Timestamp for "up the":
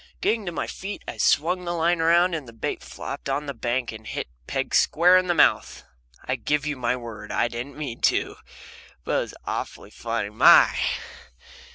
3.29-3.53